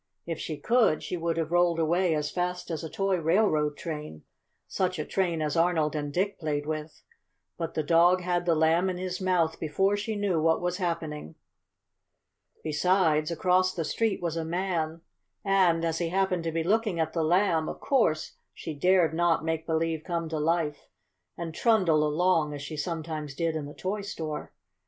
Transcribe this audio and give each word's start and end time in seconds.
If 0.25 0.39
she 0.39 0.57
could, 0.57 1.03
she 1.03 1.15
would 1.15 1.37
have 1.37 1.51
rolled 1.51 1.77
away 1.77 2.15
as 2.15 2.31
fast 2.31 2.71
as 2.71 2.83
a 2.83 2.89
toy 2.89 3.17
railroad 3.17 3.77
train, 3.77 4.23
such 4.67 4.97
a 4.97 5.05
train 5.05 5.43
as 5.43 5.55
Arnold 5.55 5.95
and 5.95 6.11
Dick 6.11 6.39
played 6.39 6.65
with. 6.65 7.03
But 7.55 7.75
the 7.75 7.83
dog 7.83 8.19
had 8.21 8.47
the 8.47 8.55
Lamb 8.55 8.89
in 8.89 8.97
his 8.97 9.21
mouth 9.21 9.59
before 9.59 9.95
she 9.95 10.15
knew 10.15 10.41
what 10.41 10.59
was 10.59 10.77
happening. 10.77 11.35
Besides, 12.63 13.29
across 13.29 13.75
the 13.75 13.85
street 13.85 14.23
was 14.23 14.35
a 14.35 14.43
man, 14.43 15.01
and, 15.45 15.85
as 15.85 15.99
he 15.99 16.09
happened 16.09 16.45
to 16.45 16.51
be 16.51 16.63
looking 16.63 16.99
at 16.99 17.13
the 17.13 17.23
Lamb, 17.23 17.69
of 17.69 17.79
course 17.79 18.37
she 18.55 18.73
dared 18.73 19.13
not 19.13 19.45
make 19.45 19.67
believe 19.67 20.03
come 20.03 20.27
to 20.29 20.39
life 20.39 20.87
and 21.37 21.53
trundle 21.53 22.03
along 22.03 22.55
as 22.55 22.63
she 22.63 22.75
sometimes 22.75 23.35
did 23.35 23.55
in 23.55 23.67
the 23.67 23.75
toy 23.75 24.01
store. 24.01 24.51